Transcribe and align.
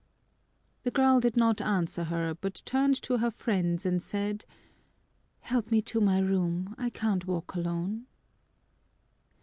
The 0.81 0.89
girl 0.89 1.19
did 1.19 1.37
not 1.37 1.61
answer 1.61 2.05
her, 2.05 2.33
but 2.33 2.63
turned 2.65 2.99
to 3.03 3.17
her 3.19 3.29
friends 3.29 3.85
and 3.85 4.01
said, 4.01 4.45
"Help 5.41 5.69
me 5.69 5.79
to 5.83 6.01
my 6.01 6.17
room, 6.17 6.73
I 6.75 6.89
can't 6.89 7.27
walk 7.27 7.53
alone." 7.53 8.07